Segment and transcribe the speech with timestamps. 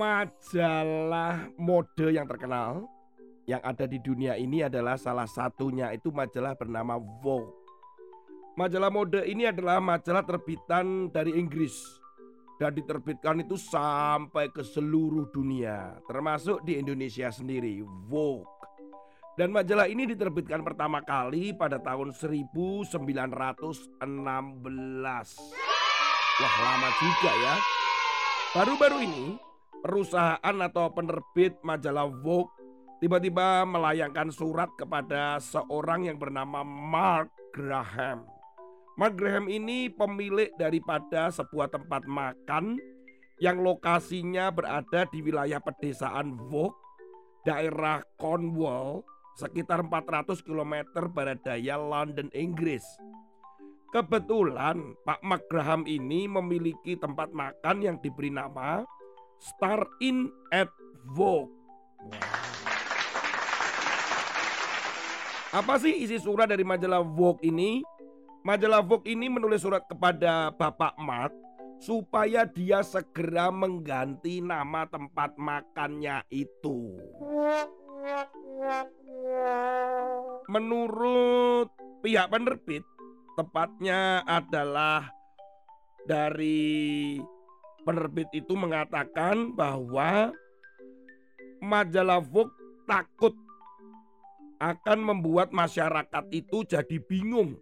[0.00, 2.88] majalah mode yang terkenal
[3.44, 7.52] yang ada di dunia ini adalah salah satunya itu majalah bernama Vogue.
[8.56, 12.00] Majalah mode ini adalah majalah terbitan dari Inggris
[12.56, 18.48] dan diterbitkan itu sampai ke seluruh dunia, termasuk di Indonesia sendiri, Vogue.
[19.36, 24.00] Dan majalah ini diterbitkan pertama kali pada tahun 1916.
[26.40, 27.54] Wah, lama juga ya.
[28.52, 29.49] Baru-baru ini,
[29.80, 32.52] perusahaan atau penerbit majalah Vogue
[33.00, 38.28] tiba-tiba melayangkan surat kepada seorang yang bernama Mark Graham.
[39.00, 42.76] Mark Graham ini pemilik daripada sebuah tempat makan
[43.40, 46.76] yang lokasinya berada di wilayah pedesaan Vogue,
[47.48, 49.00] daerah Cornwall,
[49.40, 52.84] sekitar 400 km barat daya London, Inggris.
[53.90, 58.84] Kebetulan Pak Mark Graham ini memiliki tempat makan yang diberi nama
[59.40, 60.68] Star Inn at
[61.16, 61.48] Vogue.
[65.50, 67.80] Apa sih isi surat dari majalah Vogue ini?
[68.44, 71.32] Majalah Vogue ini menulis surat kepada Bapak Mark
[71.80, 77.00] supaya dia segera mengganti nama tempat makannya itu.
[80.46, 81.72] Menurut
[82.04, 82.84] pihak penerbit,
[83.40, 85.08] tepatnya adalah
[86.04, 87.16] dari
[87.86, 90.32] penerbit itu mengatakan bahwa
[91.60, 92.52] majalah Vogue
[92.88, 93.36] takut
[94.60, 97.56] akan membuat masyarakat itu jadi bingung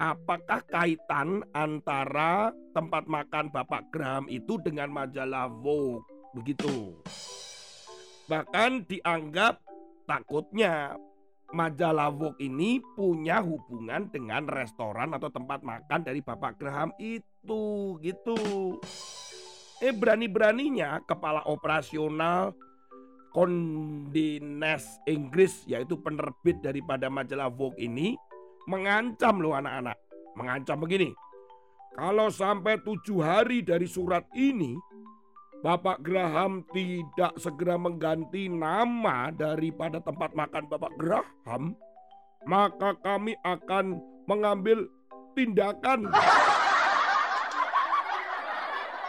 [0.00, 6.96] apakah kaitan antara tempat makan Bapak Graham itu dengan majalah Vogue begitu.
[8.24, 9.60] Bahkan dianggap
[10.08, 10.96] takutnya
[11.52, 18.40] majalah Vogue ini punya hubungan dengan restoran atau tempat makan dari Bapak Graham itu gitu.
[19.80, 22.52] Eh berani-beraninya kepala operasional
[23.32, 28.12] Kondines Inggris yaitu penerbit daripada majalah Vogue ini
[28.68, 29.96] mengancam loh anak-anak.
[30.36, 31.16] Mengancam begini.
[31.96, 34.78] Kalau sampai tujuh hari dari surat ini,
[35.60, 41.76] Bapak Graham tidak segera mengganti nama daripada tempat makan Bapak Graham,
[42.48, 44.88] maka kami akan mengambil
[45.34, 46.08] tindakan.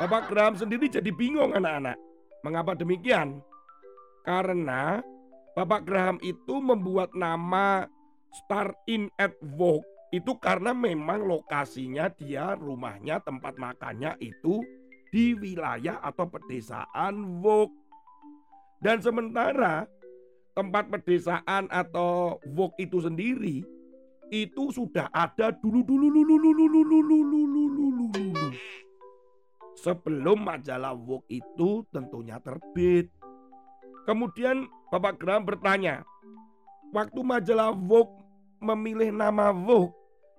[0.01, 1.93] Bapak Graham sendiri jadi bingung anak-anak.
[2.41, 3.37] Mengapa demikian?
[4.25, 4.97] Karena
[5.53, 7.85] Bapak Graham itu membuat nama
[8.33, 14.65] Star in at Vogue itu karena memang lokasinya dia rumahnya tempat makannya itu
[15.13, 17.77] di wilayah atau pedesaan Vogue.
[18.81, 19.85] Dan sementara
[20.57, 23.61] tempat pedesaan atau Vogue itu sendiri
[24.33, 27.09] itu sudah ada dulu dulu dulu dulu dulu dulu
[27.45, 28.30] dulu dulu
[29.81, 33.09] sebelum majalah Vogue itu tentunya terbit.
[34.05, 36.05] Kemudian Bapak Graham bertanya,
[36.93, 38.13] waktu majalah Vogue
[38.61, 39.89] memilih nama Vogue,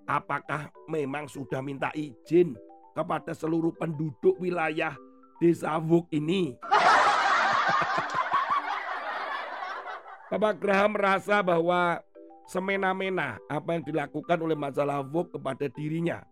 [0.07, 2.55] apakah memang sudah minta izin
[2.95, 4.95] kepada seluruh penduduk wilayah
[5.43, 6.55] desa Vogue ini?
[10.31, 11.99] Bapak Graham merasa bahwa
[12.47, 16.23] semena-mena apa yang dilakukan oleh majalah Vogue kepada dirinya.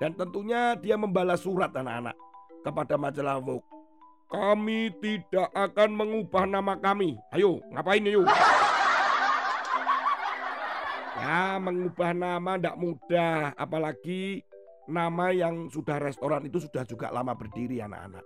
[0.00, 2.16] Dan tentunya dia membalas surat anak-anak
[2.60, 3.66] kepada majalah Vogue.
[4.30, 7.18] Kami tidak akan mengubah nama kami.
[7.34, 8.30] Ayo, ngapain yuk?
[11.20, 14.40] Ya mengubah nama tidak mudah Apalagi
[14.88, 18.24] nama yang sudah restoran itu sudah juga lama berdiri anak-anak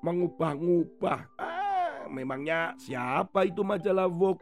[0.00, 4.40] Mengubah-ngubah ah, Memangnya siapa itu majalah Vogue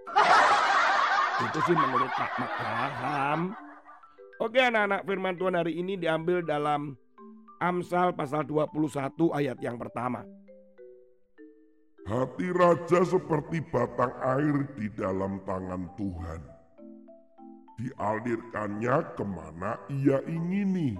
[1.50, 3.40] Itu sih menurut Pak Magraham
[4.38, 6.94] Oke anak-anak firman Tuhan hari ini diambil dalam
[7.58, 8.72] Amsal pasal 21
[9.32, 10.24] ayat yang pertama
[12.06, 16.56] Hati raja seperti batang air di dalam tangan Tuhan
[17.76, 20.96] dialirkannya ke mana ia ingini.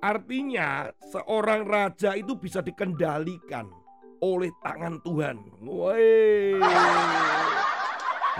[0.00, 3.68] Artinya seorang raja itu bisa dikendalikan
[4.24, 5.36] oleh tangan Tuhan.
[5.60, 6.56] Woi.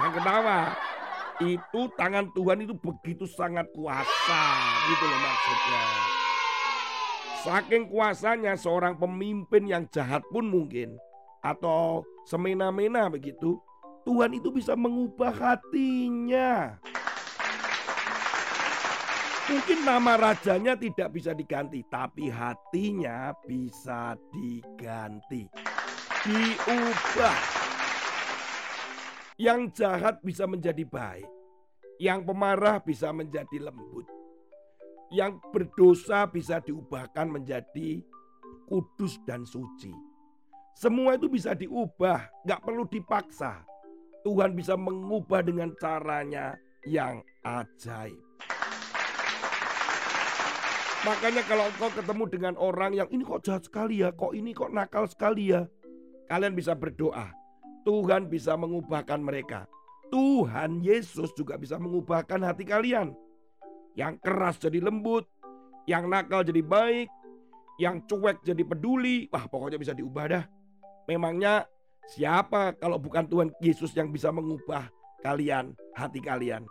[0.01, 0.61] Yang ketawa.
[1.41, 4.43] Itu tangan Tuhan itu begitu sangat kuasa.
[4.89, 6.20] Gitu loh maksudnya.
[7.41, 11.01] Saking kuasanya seorang pemimpin yang jahat pun mungkin.
[11.41, 13.57] Atau semena-mena begitu.
[14.05, 16.77] Tuhan itu bisa mengubah hatinya.
[19.49, 25.49] Mungkin nama rajanya tidak bisa diganti, tapi hatinya bisa diganti.
[26.29, 27.39] Diubah.
[29.41, 31.29] Yang jahat bisa menjadi baik.
[31.97, 34.20] Yang pemarah bisa menjadi lembut.
[35.11, 37.99] Yang berdosa bisa diubahkan menjadi
[38.71, 39.91] kudus dan suci.
[40.79, 43.67] Semua itu bisa diubah, nggak perlu dipaksa.
[44.23, 46.55] Tuhan bisa mengubah dengan caranya
[46.87, 48.17] yang ajaib.
[51.01, 54.69] Makanya kalau engkau ketemu dengan orang yang ini kok jahat sekali ya, kok ini kok
[54.69, 55.65] nakal sekali ya.
[56.29, 57.33] Kalian bisa berdoa.
[57.89, 59.65] Tuhan bisa mengubahkan mereka.
[60.13, 63.17] Tuhan Yesus juga bisa mengubahkan hati kalian.
[63.99, 65.27] Yang keras jadi lembut,
[65.87, 67.09] yang nakal jadi baik,
[67.81, 69.27] yang cuek jadi peduli.
[69.33, 70.45] Wah, pokoknya bisa diubah dah.
[71.09, 71.67] Memangnya
[72.07, 74.87] siapa kalau bukan Tuhan Yesus yang bisa mengubah
[75.25, 76.69] kalian, hati kalian?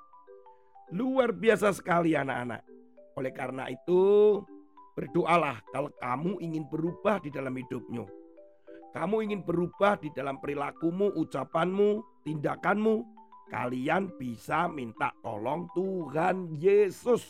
[0.95, 2.63] Luar biasa sekali anak-anak.
[3.19, 4.39] Oleh karena itu,
[4.95, 8.05] berdoalah kalau kamu ingin berubah di dalam hidupmu.
[8.89, 13.18] Kamu ingin berubah di dalam perilakumu, ucapanmu, tindakanmu.
[13.49, 17.25] Kalian bisa minta tolong Tuhan Yesus.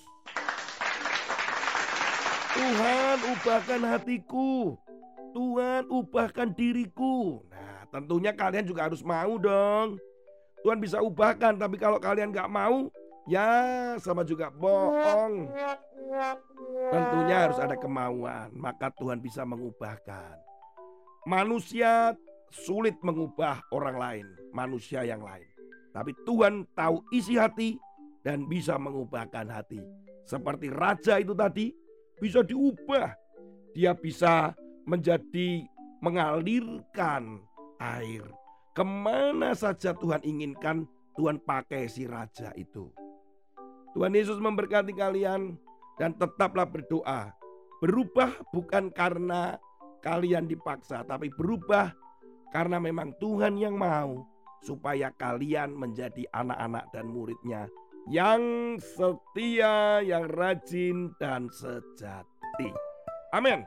[2.54, 4.76] Tuhan ubahkan hatiku.
[5.32, 7.40] Tuhan ubahkan diriku.
[7.48, 9.96] Nah tentunya kalian juga harus mau dong.
[10.60, 12.92] Tuhan bisa ubahkan tapi kalau kalian gak mau
[13.30, 15.54] Ya, sama juga bohong.
[16.90, 20.34] Tentunya harus ada kemauan, maka Tuhan bisa mengubahkan.
[21.30, 22.18] Manusia
[22.50, 25.46] sulit mengubah orang lain, manusia yang lain.
[25.90, 27.78] Tapi Tuhan tahu isi hati
[28.22, 29.82] dan bisa mengubahkan hati.
[30.30, 31.74] Seperti raja itu tadi
[32.22, 33.10] bisa diubah.
[33.74, 34.54] Dia bisa
[34.86, 35.66] menjadi
[36.02, 37.42] mengalirkan
[37.82, 38.24] air.
[38.78, 40.86] Ke mana saja Tuhan inginkan,
[41.18, 42.94] Tuhan pakai si raja itu.
[43.98, 45.58] Tuhan Yesus memberkati kalian
[45.98, 47.34] dan tetaplah berdoa.
[47.82, 49.58] Berubah bukan karena
[50.00, 51.92] kalian dipaksa, tapi berubah
[52.54, 54.24] karena memang Tuhan yang mau
[54.64, 57.68] supaya kalian menjadi anak-anak dan muridnya
[58.10, 62.70] yang setia, yang rajin dan sejati.
[63.36, 63.62] Amin.